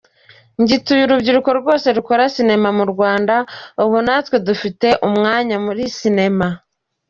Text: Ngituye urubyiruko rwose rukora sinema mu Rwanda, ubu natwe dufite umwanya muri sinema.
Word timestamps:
Ngituye 0.61 1.01
urubyiruko 1.05 1.49
rwose 1.59 1.87
rukora 1.97 2.23
sinema 2.35 2.69
mu 2.77 2.85
Rwanda, 2.91 3.35
ubu 3.83 3.97
natwe 4.05 4.35
dufite 4.47 4.87
umwanya 5.07 5.55
muri 5.65 5.83
sinema. 5.99 6.47